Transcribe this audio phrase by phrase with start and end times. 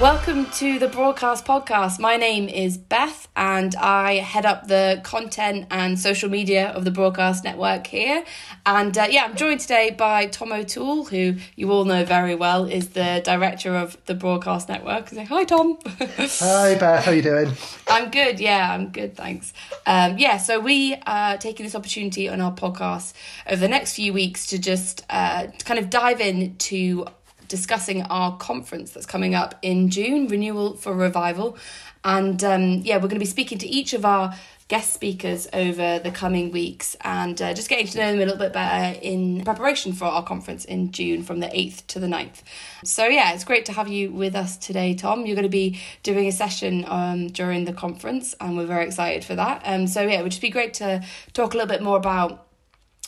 [0.00, 2.00] Welcome to the Broadcast Podcast.
[2.00, 6.90] My name is Beth and I head up the content and social media of the
[6.90, 8.24] Broadcast Network here.
[8.64, 12.64] And uh, yeah, I'm joined today by Tom O'Toole, who you all know very well
[12.64, 15.10] is the director of the Broadcast Network.
[15.10, 15.78] Say, hi, Tom.
[15.86, 17.04] hi, Beth.
[17.04, 17.52] How are you doing?
[17.86, 18.40] I'm good.
[18.40, 19.14] Yeah, I'm good.
[19.18, 19.52] Thanks.
[19.84, 23.12] Um, yeah, so we are taking this opportunity on our podcast
[23.46, 27.04] over the next few weeks to just uh, kind of dive into
[27.50, 31.58] discussing our conference that's coming up in June, Renewal for Revival.
[32.04, 34.34] And um, yeah, we're going to be speaking to each of our
[34.68, 38.38] guest speakers over the coming weeks and uh, just getting to know them a little
[38.38, 42.42] bit better in preparation for our conference in June from the 8th to the 9th.
[42.84, 45.26] So, yeah, it's great to have you with us today, Tom.
[45.26, 49.24] You're going to be doing a session um, during the conference, and we're very excited
[49.24, 49.62] for that.
[49.64, 52.46] Um, so, yeah, it would just be great to talk a little bit more about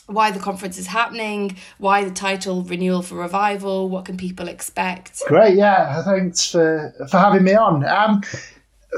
[0.07, 5.21] why the conference is happening, why the title Renewal for Revival, what can people expect?
[5.27, 7.85] Great, yeah, thanks for, for having me on.
[7.85, 8.21] Um,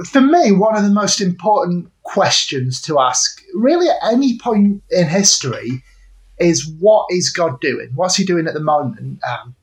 [0.05, 5.07] for me, one of the most important questions to ask, really at any point in
[5.07, 5.83] history,
[6.39, 7.91] is what is God doing?
[7.95, 9.23] What's He doing at the moment?
[9.23, 9.55] Um,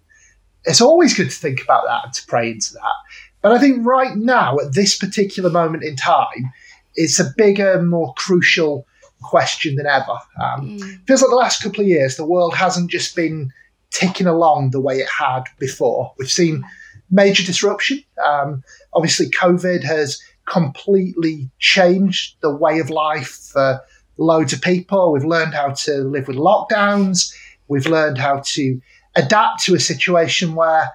[0.65, 2.95] it's always good to think about that and to pray into that.
[3.43, 6.53] But I think right now, at this particular moment in time,
[6.95, 8.87] it's a bigger, more crucial
[9.23, 10.19] question than ever.
[10.43, 11.07] Um, mm.
[11.07, 13.53] Feels like the last couple of years, the world hasn't just been
[13.91, 16.13] ticking along the way it had before.
[16.19, 16.65] We've seen
[17.11, 18.03] major disruption.
[18.25, 18.63] Um,
[18.95, 23.81] obviously, COVID has completely changed the way of life for
[24.17, 25.13] loads of people.
[25.13, 27.35] We've learned how to live with lockdowns.
[27.69, 28.81] We've learned how to
[29.15, 30.91] adapt to a situation where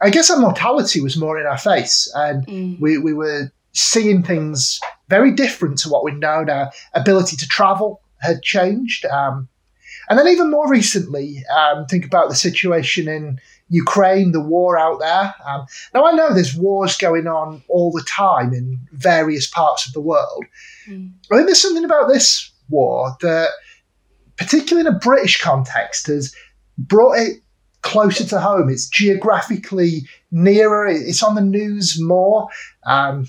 [0.00, 2.80] I guess our mortality was more in our face and mm.
[2.80, 6.70] we, we were seeing things very different to what we know now.
[6.94, 9.04] Ability to travel had changed.
[9.06, 9.48] Um,
[10.08, 14.98] and then even more recently, um, think about the situation in Ukraine, the war out
[15.00, 15.34] there.
[15.46, 19.92] Um, now I know there's wars going on all the time in various parts of
[19.92, 20.44] the world.
[20.88, 21.12] Mm.
[21.30, 23.50] I think there's something about this war that,
[24.36, 26.34] particularly in a British context, has
[26.78, 27.42] brought it
[27.82, 28.68] closer to home.
[28.68, 30.86] It's geographically nearer.
[30.86, 32.48] It's on the news more.
[32.84, 33.26] Um,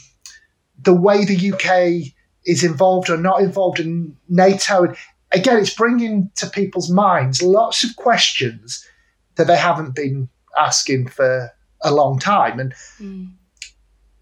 [0.83, 2.13] the way the UK
[2.45, 4.85] is involved or not involved in NATO.
[4.85, 4.97] And
[5.31, 8.85] again, it's bringing to people's minds lots of questions
[9.35, 11.51] that they haven't been asking for
[11.81, 12.59] a long time.
[12.59, 13.31] And mm.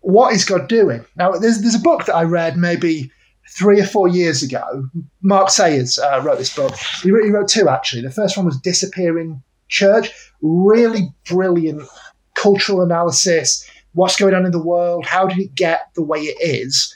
[0.02, 1.06] what is God doing?
[1.16, 3.12] Now, there's, there's a book that I read maybe
[3.50, 4.90] three or four years ago.
[5.22, 6.76] Mark Sayers uh, wrote this book.
[7.02, 8.02] He wrote, he wrote two, actually.
[8.02, 10.12] The first one was Disappearing Church.
[10.42, 11.88] Really brilliant
[12.36, 16.38] cultural analysis what's going on in the world, how did it get the way it
[16.40, 16.96] is.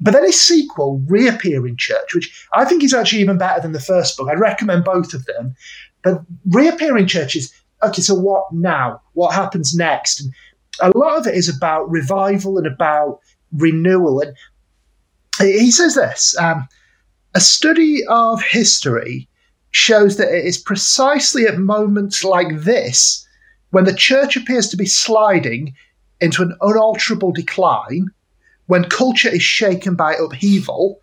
[0.00, 3.78] But then his sequel, Reappearing Church, which I think is actually even better than the
[3.80, 4.28] first book.
[4.28, 5.54] I recommend both of them.
[6.02, 9.00] But Reappearing Church is okay, so what now?
[9.12, 10.20] What happens next?
[10.20, 10.32] And
[10.80, 13.20] a lot of it is about revival and about
[13.52, 14.20] renewal.
[14.20, 14.34] And
[15.38, 16.66] he says this um,
[17.34, 19.28] a study of history
[19.70, 23.24] shows that it is precisely at moments like this
[23.70, 25.74] when the church appears to be sliding
[26.20, 28.08] into an unalterable decline,
[28.66, 31.00] when culture is shaken by upheaval,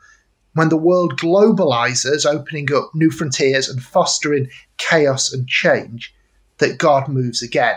[0.54, 6.14] when the world globalizes, opening up new frontiers and fostering chaos and change,
[6.58, 7.76] that God moves again.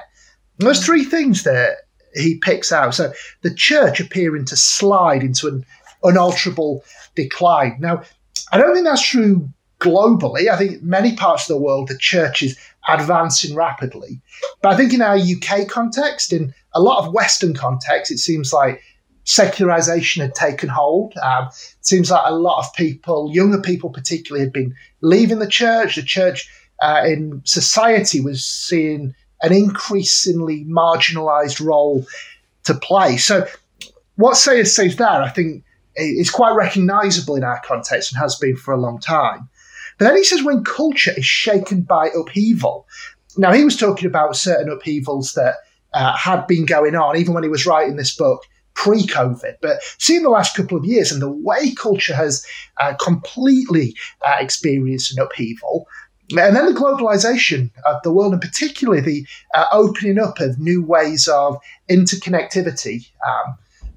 [0.58, 1.78] And there's three things that
[2.14, 2.94] he picks out.
[2.94, 3.12] So
[3.42, 5.64] the church appearing to slide into an
[6.02, 6.84] unalterable
[7.14, 7.76] decline.
[7.80, 8.02] Now,
[8.52, 9.48] I don't think that's true
[9.84, 10.48] globally.
[10.48, 12.58] I think many parts of the world, the church is
[12.88, 14.20] advancing rapidly.
[14.62, 18.52] But I think in our UK context, in a lot of Western contexts, it seems
[18.52, 18.82] like
[19.24, 21.14] secularization had taken hold.
[21.22, 25.48] Um, it seems like a lot of people, younger people particularly, had been leaving the
[25.48, 25.96] church.
[25.96, 26.50] The church
[26.82, 32.06] uh, in society was seeing an increasingly marginalized role
[32.64, 33.16] to play.
[33.18, 33.46] So,
[34.16, 35.64] what Sayers says there, I think,
[35.96, 39.48] is quite recognizable in our context and has been for a long time.
[39.98, 42.86] But then he says when culture is shaken by upheaval.
[43.36, 45.56] Now, he was talking about certain upheavals that
[45.92, 48.42] uh, had been going on, even when he was writing this book
[48.74, 49.56] pre COVID.
[49.60, 52.46] But seeing the last couple of years and the way culture has
[52.80, 53.94] uh, completely
[54.26, 55.86] uh, experienced an upheaval,
[56.30, 60.82] and then the globalization of the world, and particularly the uh, opening up of new
[60.82, 61.58] ways of
[61.90, 63.56] interconnectivity, um,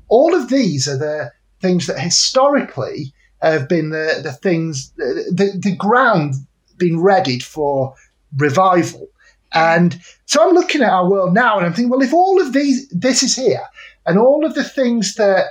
[0.10, 5.75] all of these are the things that historically have been the, the things, the, the
[5.75, 6.36] ground
[6.78, 7.94] being readied for
[8.38, 9.07] revival.
[9.54, 12.54] And so I'm looking at our world now and I'm thinking, well, if all of
[12.54, 13.63] these, this is here,
[14.06, 15.45] and all of the things that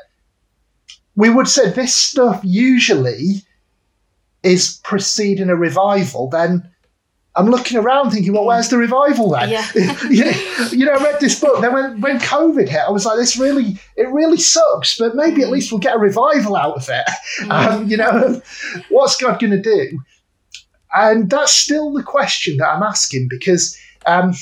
[1.14, 3.42] we would say this stuff usually
[4.42, 6.70] is preceding a revival, then
[7.36, 9.50] I'm looking around thinking, well, where's the revival then?
[10.10, 10.68] Yeah.
[10.70, 11.60] you know, I read this book.
[11.60, 15.42] Then when, when COVID hit, I was like, this really, it really sucks, but maybe
[15.42, 17.04] at least we'll get a revival out of it.
[17.50, 18.40] Um, you know,
[18.88, 20.00] what's God going to do?
[20.94, 24.32] And that's still the question that I'm asking because um,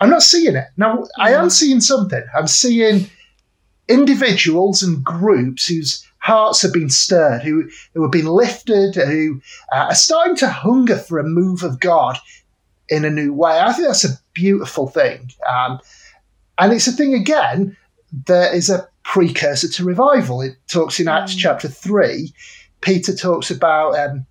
[0.00, 0.66] I'm not seeing it.
[0.76, 2.24] Now, I am seeing something.
[2.36, 3.08] I'm seeing
[3.88, 9.88] individuals and groups whose hearts have been stirred, who, who have been lifted, who uh,
[9.90, 12.16] are starting to hunger for a move of God
[12.88, 13.60] in a new way.
[13.60, 15.30] I think that's a beautiful thing.
[15.46, 15.80] Um,
[16.56, 17.76] and it's a thing, again,
[18.24, 20.40] that is a precursor to revival.
[20.40, 21.40] It talks in Acts mm.
[21.40, 22.32] chapter 3.
[22.80, 24.24] Peter talks about um,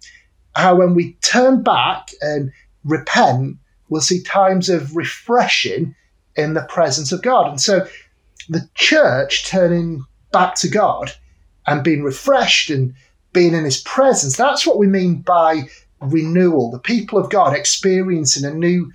[0.55, 2.51] how when we turn back and
[2.83, 3.57] repent,
[3.89, 5.95] we'll see times of refreshing
[6.35, 7.49] in the presence of God.
[7.49, 7.87] And so
[8.49, 11.13] the church turning back to God
[11.67, 12.93] and being refreshed and
[13.31, 15.63] being in his presence, that's what we mean by
[15.99, 16.71] renewal.
[16.71, 18.91] The people of God experiencing a new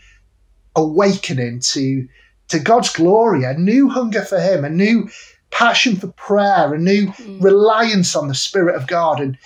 [0.77, 2.09] awakening to,
[2.49, 5.09] to God's glory, a new hunger for him, a new
[5.51, 7.43] passion for prayer, a new mm.
[7.43, 9.39] reliance on the Spirit of God, and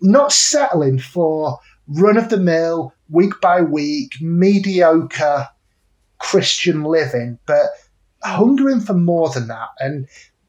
[0.00, 5.48] not settling for run of the mill, week by week, mediocre
[6.18, 7.66] Christian living, but
[8.22, 9.68] hungering for more than that.
[9.78, 10.08] And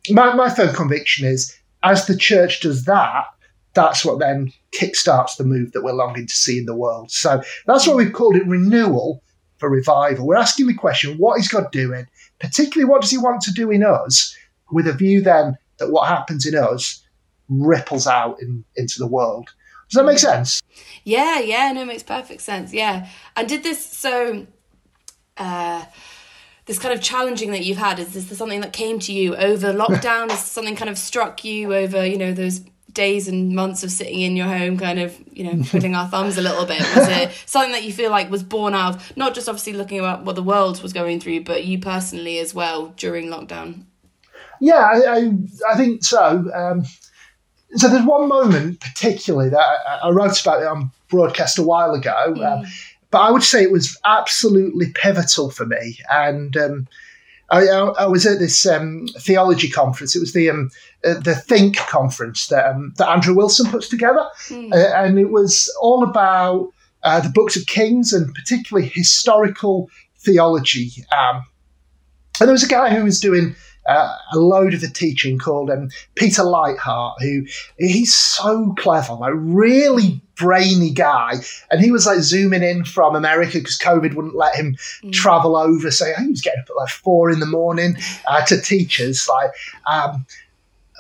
[0.09, 3.25] my, my firm conviction is as the church does that,
[3.74, 7.12] that's what then kickstarts the move that we're longing to see in the world.
[7.12, 9.24] So that's why we've called it renewal
[9.57, 10.27] for revival.
[10.27, 12.07] We're asking the question, what is God doing?
[12.39, 14.35] Particularly, what does He want to do in us?
[14.71, 17.03] With a view then that what happens in us
[17.50, 19.50] ripples out in, into the world.
[19.89, 20.62] Does that make sense?
[21.03, 22.74] Yeah, yeah, no, it makes perfect sense.
[22.74, 23.07] Yeah.
[23.36, 24.47] And did this so
[25.38, 25.83] uh
[26.65, 28.00] this kind of challenging that you've had?
[28.00, 30.31] Is this something that came to you over lockdown?
[30.31, 32.62] Is something kind of struck you over you know those
[32.94, 36.38] days and months of sitting in your home kind of you know twiddling our thumbs
[36.38, 36.80] a little bit?
[36.95, 40.00] Was it something that you feel like was born out of not just obviously looking
[40.00, 43.83] at what the world was going through but you personally as well during lockdown?
[44.60, 45.31] Yeah i, I,
[45.71, 46.50] I think so.
[46.54, 46.83] Um,
[47.75, 51.94] so there's one moment particularly that I, I, wrote about it on broadcast a while
[51.94, 52.33] ago.
[52.36, 52.60] Mm.
[52.60, 52.65] um,
[53.13, 56.00] but I would say it was absolutely pivotal for me.
[56.12, 56.88] And um,
[57.51, 60.15] I, I, was at this um, theology conference.
[60.15, 60.71] It was the um,
[61.06, 64.74] uh, the Think conference that um, that Andrew Wilson puts together, mm.
[64.74, 66.74] uh, and it was all about
[67.04, 70.89] uh, the books of Kings and particularly historical theology.
[71.15, 71.45] Um,
[72.39, 73.56] and there was a guy who was doing
[73.88, 77.45] uh, a load of the teaching called um, Peter Leithart, who
[77.77, 81.35] he's so clever, like really brainy guy.
[81.69, 85.12] And he was like zooming in from America because COVID wouldn't let him mm.
[85.12, 85.91] travel over.
[85.91, 87.97] So he was getting up at like four in the morning
[88.27, 89.27] uh, to teachers.
[89.27, 89.51] Like,
[89.85, 90.25] um,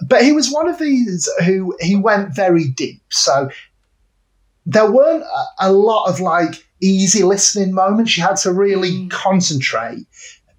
[0.07, 3.01] but he was one of these who he went very deep.
[3.09, 3.49] So
[4.65, 8.17] there weren't a, a lot of like easy listening moments.
[8.17, 9.11] You had to really mm.
[9.11, 10.05] concentrate.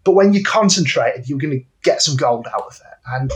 [0.05, 2.99] But when you concentrated, you were going to get some gold out of it.
[3.07, 3.33] And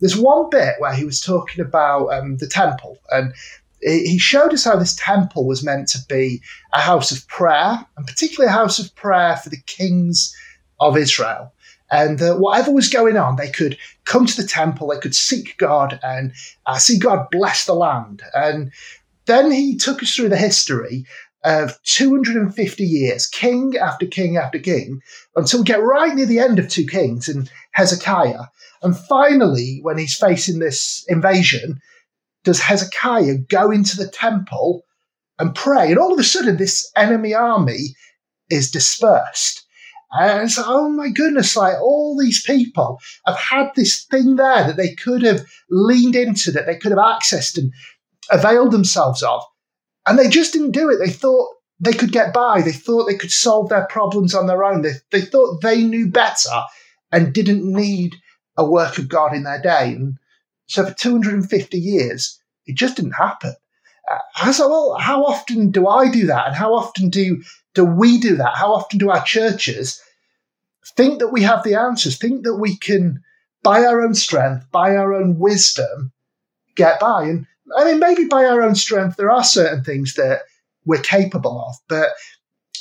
[0.00, 3.32] there's one bit where he was talking about um, the temple, and
[3.82, 6.40] he showed us how this temple was meant to be
[6.72, 10.34] a house of prayer, and particularly a house of prayer for the kings
[10.80, 11.52] of Israel.
[11.90, 15.58] And that whatever was going on, they could come to the temple, they could seek
[15.58, 16.32] God and
[16.64, 18.22] uh, see God bless the land.
[18.34, 18.72] And
[19.26, 21.04] then he took us through the history
[21.44, 25.00] of 250 years, king after king after king,
[25.36, 28.44] until we get right near the end of two kings in Hezekiah.
[28.82, 31.80] And finally, when he's facing this invasion,
[32.44, 34.82] does Hezekiah go into the temple
[35.38, 35.90] and pray?
[35.90, 37.94] And all of a sudden, this enemy army
[38.50, 39.64] is dispersed.
[40.12, 44.76] And it's oh my goodness, like all these people have had this thing there that
[44.76, 47.72] they could have leaned into, that they could have accessed and
[48.30, 49.42] availed themselves of.
[50.06, 50.98] And they just didn't do it.
[50.98, 51.48] They thought
[51.80, 52.60] they could get by.
[52.60, 54.82] They thought they could solve their problems on their own.
[54.82, 56.62] They, they thought they knew better
[57.10, 58.16] and didn't need
[58.56, 59.92] a work of God in their day.
[59.92, 60.18] And
[60.72, 63.54] so for 250 years, it just didn't happen.
[64.10, 66.46] Uh, so, well, how often do I do that?
[66.46, 67.42] And how often do,
[67.74, 68.56] do we do that?
[68.56, 70.02] How often do our churches
[70.96, 73.22] think that we have the answers, think that we can,
[73.62, 76.10] by our own strength, by our own wisdom,
[76.74, 77.24] get by?
[77.24, 80.40] And I mean, maybe by our own strength, there are certain things that
[80.86, 82.08] we're capable of, but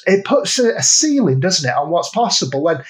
[0.08, 2.84] it puts a, a ceiling, doesn't it, on what's possible when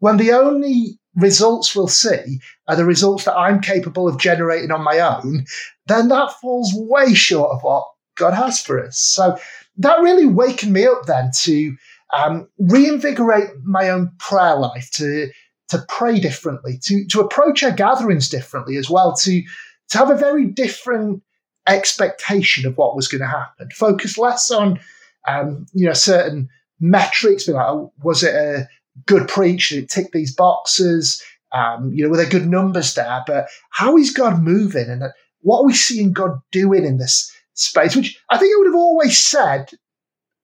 [0.00, 4.82] when the only results we'll see are the results that I'm capable of generating on
[4.82, 5.44] my own,
[5.86, 7.84] then that falls way short of what
[8.16, 8.98] God has for us.
[8.98, 9.38] So
[9.78, 11.76] that really wakened me up then to
[12.16, 15.30] um, reinvigorate my own prayer life, to
[15.68, 19.42] to pray differently, to to approach our gatherings differently as well, to
[19.90, 21.22] to have a very different
[21.66, 23.68] expectation of what was going to happen.
[23.74, 24.80] Focus less on
[25.26, 26.48] um, you know certain
[26.80, 28.68] metrics, be like, oh, was it a
[29.06, 29.70] good preach?
[29.70, 31.22] Did it tick these boxes?
[31.52, 33.22] Um, you know, were there good numbers there?
[33.26, 35.02] But how is God moving, and
[35.40, 37.96] what are we seeing God doing in this space?
[37.96, 39.70] Which I think I would have always said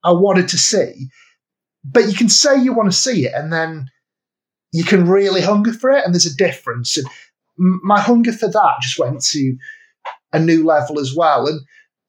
[0.02, 1.08] I wanted to see,
[1.84, 3.90] but you can say you want to see it, and then
[4.72, 6.96] you can really hunger for it, and there's a difference.
[6.96, 7.06] And
[7.56, 9.56] my hunger for that just went to
[10.32, 11.46] a new level as well.
[11.46, 11.60] And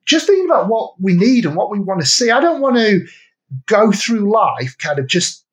[0.05, 2.77] just thinking about what we need and what we want to see, I don't want
[2.77, 3.05] to
[3.67, 5.44] go through life kind of just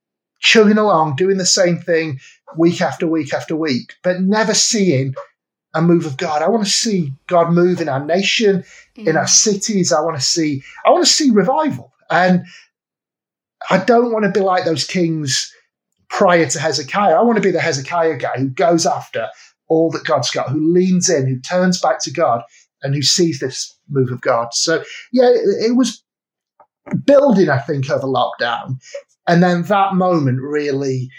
[0.43, 2.19] chugging along, doing the same thing
[2.57, 5.15] week after week after week, but never seeing
[5.75, 6.43] a move of God.
[6.43, 8.65] I want to see God move in our nation,
[8.97, 9.07] mm.
[9.07, 9.29] in our mm.
[9.29, 9.93] cities.
[9.93, 11.93] I want to see, I want to see revival.
[12.11, 12.45] And
[13.71, 15.51] I don't want to be like those kings
[16.11, 17.15] prior to Hezekiah.
[17.15, 19.29] I want to be the Hezekiah guy who goes after
[19.69, 22.43] all that God's got, who leans in, who turns back to God,
[22.83, 24.49] and who sees this move of God.
[24.53, 24.83] So,
[25.13, 26.05] yeah, it, it was
[27.05, 28.77] building, I think, over lockdown.
[29.29, 31.11] And then that moment really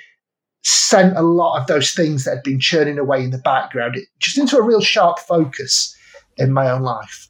[0.64, 4.38] sent a lot of those things that had been churning away in the background just
[4.38, 5.96] into a real sharp focus
[6.38, 7.28] in my own life.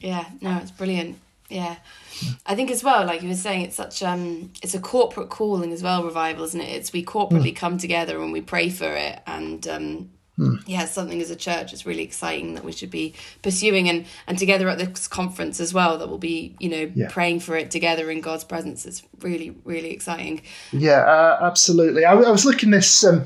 [0.00, 1.18] Yeah, no, it's brilliant.
[1.48, 1.76] Yeah.
[2.46, 5.72] I think as well, like you were saying, it's such um it's a corporate calling
[5.72, 6.68] as well, revival, isn't it?
[6.68, 7.56] It's we corporately mm.
[7.56, 10.56] come together and we pray for it and um Hmm.
[10.66, 14.36] Yeah, something as a church is really exciting that we should be pursuing and and
[14.36, 17.08] together at this conference as well that we'll be you know yeah.
[17.08, 20.42] praying for it together in God's presence is really really exciting.
[20.72, 22.04] Yeah, uh, absolutely.
[22.04, 23.24] I, I, was looking this um,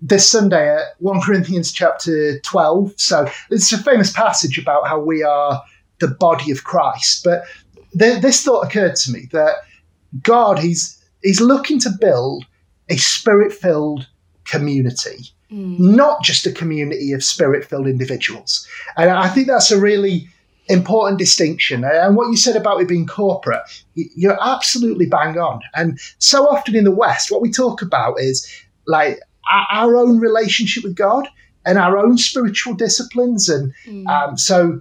[0.00, 2.94] this Sunday at one Corinthians chapter twelve.
[2.96, 5.62] So it's a famous passage about how we are
[6.00, 7.22] the body of Christ.
[7.22, 7.44] But
[7.96, 9.54] th- this thought occurred to me that
[10.20, 12.44] God he's he's looking to build
[12.88, 14.08] a spirit filled
[14.44, 15.78] community mm.
[15.78, 18.66] not just a community of spirit filled individuals.
[18.96, 20.28] And I think that's a really
[20.68, 21.84] important distinction.
[21.84, 23.62] And what you said about it being corporate,
[23.94, 25.60] you're absolutely bang on.
[25.74, 28.48] And so often in the West, what we talk about is
[28.86, 29.20] like
[29.72, 31.28] our own relationship with God
[31.66, 33.48] and our own spiritual disciplines.
[33.48, 34.06] And mm.
[34.08, 34.80] um, so,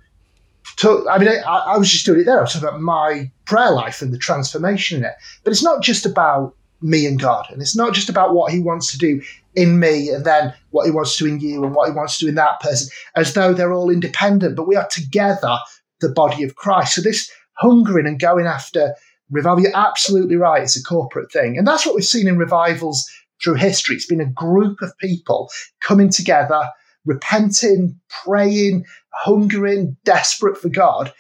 [0.78, 2.38] to, I mean, I, I, was just doing it there.
[2.38, 5.16] I was talking about my prayer life and the transformation in it.
[5.44, 8.60] But it's not just about me and God, and it's not just about what He
[8.60, 9.22] wants to do
[9.56, 12.18] in me and then what he wants to do in you and what he wants
[12.18, 15.58] to do in that person, as though they're all independent, but we are together
[16.02, 16.96] the body of Christ.
[16.96, 18.94] So this hungering and going after
[19.30, 21.58] revival, you're absolutely right, it's a corporate thing.
[21.58, 23.10] And that's what we've seen in revivals
[23.44, 23.96] through history.
[23.96, 25.50] It's been a group of people
[25.82, 26.70] coming together,
[27.06, 31.14] repenting, praying, hungering, desperate for God.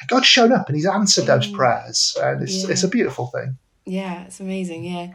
[0.00, 1.54] And God's shown up and he's answered those mm.
[1.54, 2.16] prayers.
[2.20, 2.70] And it's, yeah.
[2.70, 3.56] it's a beautiful thing.
[3.86, 4.84] Yeah, it's amazing.
[4.84, 5.08] Yeah.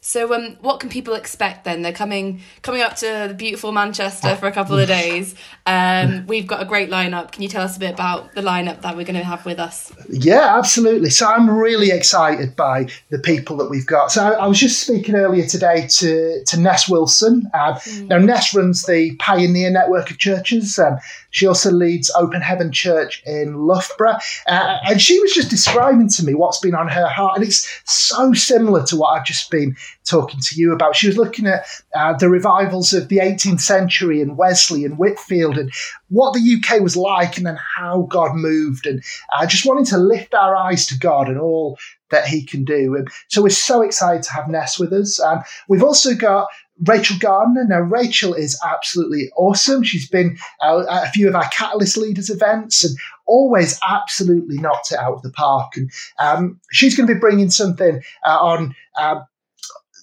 [0.00, 1.82] So, um, what can people expect then?
[1.82, 5.34] They're coming coming up to the beautiful Manchester for a couple of days.
[5.66, 7.32] Um, we've got a great lineup.
[7.32, 9.58] Can you tell us a bit about the lineup that we're going to have with
[9.58, 9.92] us?
[10.08, 11.10] Yeah, absolutely.
[11.10, 14.10] So, I'm really excited by the people that we've got.
[14.10, 17.50] So, I, I was just speaking earlier today to to Ness Wilson.
[17.52, 18.08] Uh, mm.
[18.08, 20.78] Now, Ness runs the Pioneer Network of Churches.
[20.78, 20.96] Um,
[21.28, 24.16] she also leads Open Heaven Church in Loughborough,
[24.46, 27.68] uh, and she was just describing to me what's been on her heart, and it's
[27.84, 30.96] so similar to what I've just been talking to you about.
[30.96, 35.58] She was looking at uh, the revivals of the 18th century and Wesley and Whitefield
[35.58, 35.72] and
[36.08, 39.02] what the UK was like, and then how God moved, and
[39.36, 41.78] uh, just wanting to lift our eyes to God and all
[42.10, 42.94] that He can do.
[42.94, 45.20] And so we're so excited to have Ness with us.
[45.20, 46.48] Um, we've also got
[46.86, 47.64] Rachel Gardner.
[47.64, 49.82] Now, Rachel is absolutely awesome.
[49.82, 54.92] She's been uh, at a few of our Catalyst Leaders events and always absolutely knocked
[54.92, 55.72] it out of the park.
[55.76, 58.74] And um, she's going to be bringing something uh, on.
[58.98, 59.20] Uh,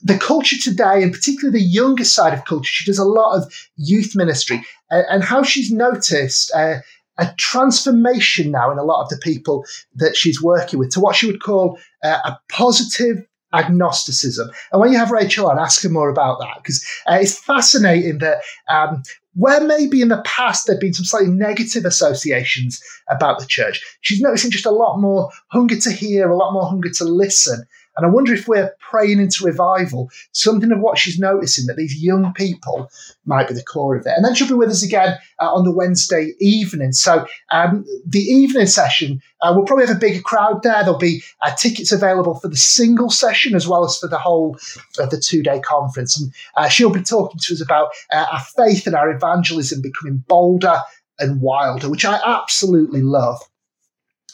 [0.04, 3.70] the culture today, and particularly the younger side of culture, she does a lot of
[3.76, 6.78] youth ministry, and how she's noticed uh,
[7.20, 9.64] a transformation now in a lot of the people
[9.94, 14.50] that she's working with to what she would call uh, a positive agnosticism.
[14.72, 18.20] And when you have Rachel on, ask her more about that because uh, it's fascinating
[18.20, 19.04] that um,
[19.34, 24.22] where maybe in the past there'd been some slightly negative associations about the church, she's
[24.22, 27.64] noticing just a lot more hunger to hear, a lot more hunger to listen.
[28.02, 32.02] And I wonder if we're praying into revival, something of what she's noticing that these
[32.02, 32.90] young people
[33.26, 34.14] might be the core of it.
[34.16, 36.92] And then she'll be with us again uh, on the Wednesday evening.
[36.92, 40.84] So um, the evening session, uh, we'll probably have a bigger crowd there.
[40.84, 44.58] There'll be uh, tickets available for the single session as well as for the whole
[45.00, 46.20] of the two day conference.
[46.20, 50.24] And uh, she'll be talking to us about uh, our faith and our evangelism becoming
[50.28, 50.82] bolder
[51.20, 53.42] and wilder, which I absolutely love.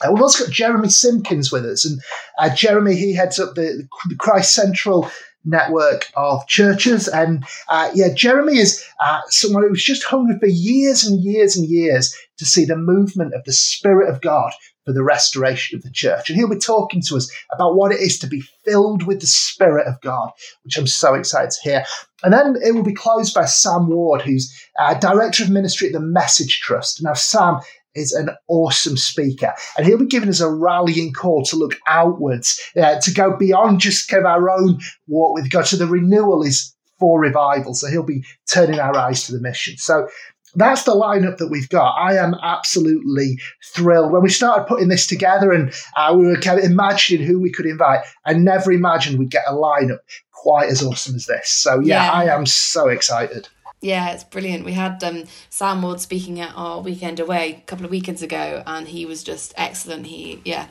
[0.03, 1.99] Uh, we've also got Jeremy Simpkins with us, and
[2.39, 5.09] uh, Jeremy he heads up the, the Christ Central
[5.47, 7.07] network of churches.
[7.07, 11.55] And uh, yeah, Jeremy is uh, someone who was just hungry for years and years
[11.55, 14.51] and years to see the movement of the Spirit of God
[14.85, 16.29] for the restoration of the church.
[16.29, 19.27] And he'll be talking to us about what it is to be filled with the
[19.27, 20.31] Spirit of God,
[20.63, 21.85] which I'm so excited to hear.
[22.23, 25.93] And then it will be closed by Sam Ward, who's uh, Director of Ministry at
[25.93, 27.03] the Message Trust.
[27.03, 27.59] Now, Sam
[27.97, 32.59] is an awesome speaker, and he'll be giving us a rallying call to look outwards,
[32.81, 35.67] uh, to go beyond just kind of our own walk with God.
[35.67, 37.73] So the renewal is for revival.
[37.73, 39.77] So he'll be turning our eyes to the mission.
[39.77, 40.07] So
[40.55, 41.93] that's the lineup that we've got.
[41.93, 43.39] I am absolutely
[43.73, 44.11] thrilled.
[44.11, 47.51] When we started putting this together and uh, we were kind of imagining who we
[47.51, 49.99] could invite, I never imagined we'd get a lineup
[50.31, 51.49] quite as awesome as this.
[51.49, 52.11] So yeah, yeah.
[52.11, 53.47] I am so excited.
[53.81, 54.65] Yeah, it's brilliant.
[54.65, 58.63] We had um, Sam Ward speaking at our weekend away a couple of weekends ago,
[58.65, 60.07] and he was just excellent.
[60.07, 60.67] He, yeah,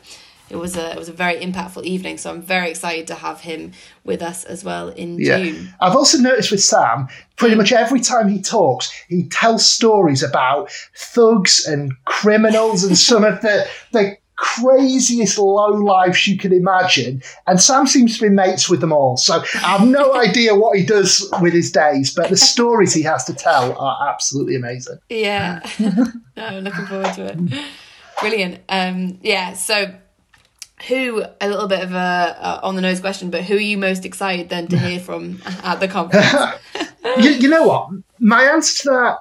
[0.49, 2.17] it was a it was a very impactful evening.
[2.17, 3.71] So I'm very excited to have him
[4.03, 5.37] with us as well in yeah.
[5.37, 5.73] June.
[5.79, 10.69] I've also noticed with Sam, pretty much every time he talks, he tells stories about
[10.95, 17.21] thugs and criminals and some of the the craziest low lives you can imagine.
[17.47, 19.17] And Sam seems to be mates with them all.
[19.17, 23.01] So I have no idea what he does with his days, but the stories he
[23.03, 24.99] has to tell are absolutely amazing.
[25.09, 25.67] Yeah.
[26.37, 27.65] no, looking forward to it.
[28.21, 28.61] Brilliant.
[28.69, 29.93] Um, yeah, so
[30.87, 34.05] who a little bit of a on the nose question, but who are you most
[34.05, 36.33] excited then to hear from at the conference?
[37.17, 37.89] you, you know what?
[38.19, 39.17] My answer to that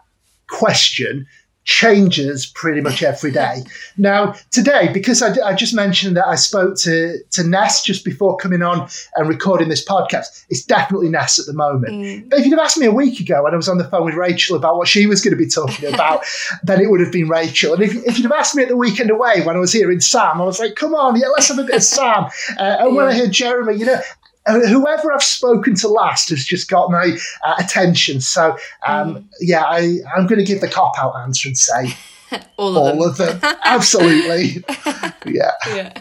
[0.49, 1.27] question
[1.67, 3.65] changes pretty much every day.
[3.99, 8.37] now, today, because I, I, just mentioned that I spoke to, to Ness just before
[8.37, 11.93] coming on and recording this podcast, it's definitely Ness at the moment.
[11.93, 12.31] Mm.
[12.31, 14.05] But if you'd have asked me a week ago when I was on the phone
[14.05, 16.25] with Rachel about what she was going to be talking about,
[16.63, 17.75] then it would have been Rachel.
[17.75, 19.91] And if, if you'd have asked me at the weekend away when I was here
[19.91, 22.27] in Sam, I was like, come on, yeah, let's have a bit of Sam.
[22.59, 22.97] Uh, and yeah.
[22.97, 24.01] when I heard Jeremy, you know,
[24.47, 28.21] whoever I've spoken to last has just got my uh, attention.
[28.21, 28.57] So,
[28.87, 29.25] um, mm.
[29.41, 31.97] yeah, I, I'm going to give the cop out answer and say
[32.57, 33.31] all of all them.
[33.31, 33.57] Of them.
[33.65, 34.65] Absolutely.
[35.27, 35.53] yeah.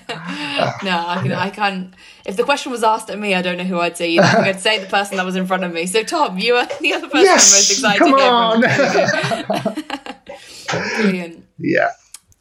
[0.56, 0.78] Yeah.
[0.84, 1.94] no, I, can, I can't.
[2.26, 4.12] If the question was asked at me, I don't know who I'd say.
[4.12, 4.24] Either.
[4.24, 5.86] I'd say the person that was in front of me.
[5.86, 8.00] So, Tom, you are the other person yes, I'm most excited.
[8.00, 8.62] Come on.
[11.02, 11.46] Brilliant.
[11.58, 11.90] Yeah.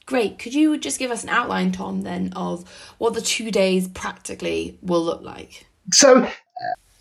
[0.07, 0.39] Great.
[0.39, 4.79] Could you just give us an outline, Tom, then, of what the two days practically
[4.83, 5.67] will look like?
[5.93, 6.29] So uh,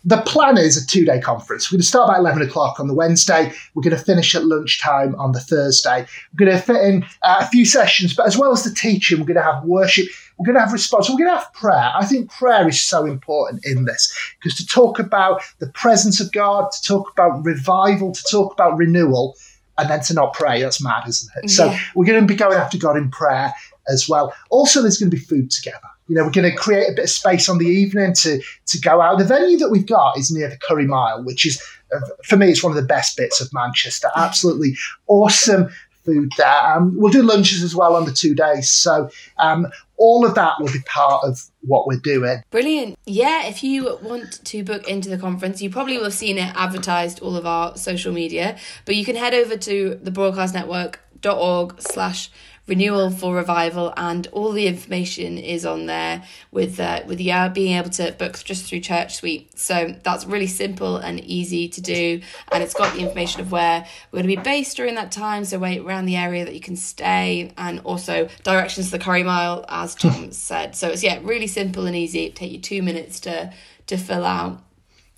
[0.04, 1.70] the plan is a two day conference.
[1.70, 3.52] We're going to start about 11 o'clock on the Wednesday.
[3.74, 6.06] We're going to finish at lunchtime on the Thursday.
[6.32, 9.18] We're going to fit in uh, a few sessions, but as well as the teaching,
[9.18, 10.06] we're going to have worship.
[10.36, 11.08] We're going to have response.
[11.08, 11.92] We're going to have prayer.
[11.94, 16.32] I think prayer is so important in this because to talk about the presence of
[16.32, 19.36] God, to talk about revival, to talk about renewal,
[19.78, 21.50] and then to not pray, that's mad, isn't it?
[21.50, 21.56] Yeah.
[21.56, 23.52] So we're going to be going after God in prayer
[23.88, 24.32] as well.
[24.50, 25.78] Also, there's going to be food together.
[26.08, 28.80] You know, we're going to create a bit of space on the evening to to
[28.80, 29.18] go out.
[29.18, 31.62] The venue that we've got is near the Curry Mile, which is
[31.94, 34.08] uh, for me, it's one of the best bits of Manchester.
[34.16, 35.68] Absolutely awesome
[36.04, 36.66] food there.
[36.66, 38.70] Um, we'll do lunches as well on the two days.
[38.70, 42.42] So um, all of that will be part of what we're doing.
[42.50, 42.98] Brilliant.
[43.06, 46.54] Yeah, if you want to book into the conference, you probably will have seen it
[46.54, 52.30] advertised all of our social media, but you can head over to the broadcastnetwork.org slash
[52.66, 57.76] renewal for revival and all the information is on there with uh, with yeah being
[57.76, 59.58] able to book just through ChurchSuite.
[59.58, 62.20] So that's really simple and easy to do
[62.52, 65.44] and it's got the information of where we're going to be based during that time
[65.44, 69.22] so wait around the area that you can stay and also directions to the curry
[69.22, 70.74] mile as tom said.
[70.74, 72.24] So it's yeah really simple and easy.
[72.24, 73.52] It take you two minutes to
[73.88, 74.62] to fill out.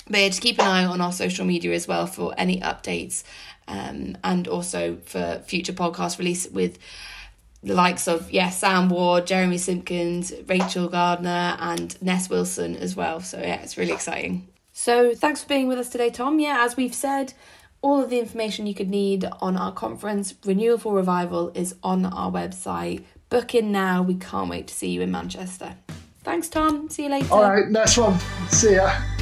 [0.09, 3.25] But yeah, just keep an eye on our social media as well for any updates
[3.69, 6.79] um, and also for future podcast release with
[7.67, 13.21] the likes of yeah Sam Ward, Jeremy Simpkins, Rachel Gardner, and Ness Wilson as well.
[13.21, 14.49] So yeah, it's really exciting.
[14.73, 16.39] So thanks for being with us today, Tom.
[16.39, 17.35] Yeah, as we've said,
[17.83, 22.07] all of the information you could need on our conference, Renewal for Revival, is on
[22.07, 23.05] our website.
[23.29, 24.03] Book in now.
[24.03, 25.75] We can't wait to see you in Manchester.
[26.23, 26.89] Thanks, Tom.
[26.89, 27.33] See you later.
[27.33, 28.19] All right, next one.
[28.49, 29.16] See ya.